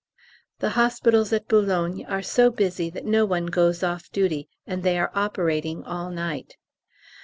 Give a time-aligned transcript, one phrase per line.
[0.57, 4.97] The hospitals at Boulogne are so busy that no one goes off duty, and they
[4.97, 6.57] are operating all night.